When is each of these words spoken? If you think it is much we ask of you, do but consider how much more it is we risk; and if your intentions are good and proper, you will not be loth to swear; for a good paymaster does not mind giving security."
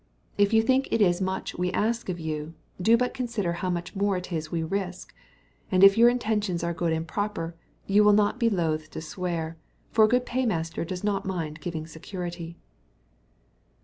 If 0.35 0.51
you 0.51 0.63
think 0.63 0.87
it 0.89 0.99
is 0.99 1.21
much 1.21 1.53
we 1.59 1.71
ask 1.73 2.09
of 2.09 2.19
you, 2.19 2.55
do 2.81 2.97
but 2.97 3.13
consider 3.13 3.53
how 3.53 3.69
much 3.69 3.95
more 3.95 4.17
it 4.17 4.33
is 4.33 4.51
we 4.51 4.63
risk; 4.63 5.13
and 5.71 5.83
if 5.83 5.95
your 5.95 6.09
intentions 6.09 6.63
are 6.63 6.73
good 6.73 6.91
and 6.91 7.07
proper, 7.07 7.53
you 7.85 8.03
will 8.03 8.11
not 8.13 8.39
be 8.39 8.49
loth 8.49 8.89
to 8.89 8.99
swear; 9.01 9.57
for 9.91 10.05
a 10.05 10.09
good 10.09 10.25
paymaster 10.25 10.83
does 10.83 11.03
not 11.03 11.23
mind 11.23 11.61
giving 11.61 11.85
security." 11.85 12.57